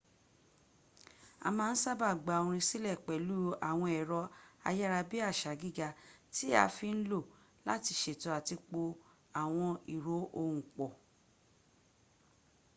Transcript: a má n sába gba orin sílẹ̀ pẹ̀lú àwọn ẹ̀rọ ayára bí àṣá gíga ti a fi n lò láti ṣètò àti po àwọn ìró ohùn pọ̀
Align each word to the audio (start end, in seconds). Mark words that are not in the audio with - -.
a 1.47 1.49
má 1.57 1.67
n 1.73 1.79
sába 1.83 2.09
gba 2.23 2.35
orin 2.45 2.65
sílẹ̀ 2.69 3.01
pẹ̀lú 3.05 3.37
àwọn 3.69 3.89
ẹ̀rọ 3.99 4.21
ayára 4.69 4.99
bí 5.09 5.17
àṣá 5.29 5.51
gíga 5.61 5.89
ti 6.33 6.45
a 6.63 6.63
fi 6.75 6.87
n 6.97 6.99
lò 7.11 7.19
láti 7.67 7.91
ṣètò 8.01 8.29
àti 8.39 8.55
po 8.69 8.81
àwọn 9.41 9.71
ìró 9.95 10.17
ohùn 10.39 10.59
pọ̀ 10.75 10.89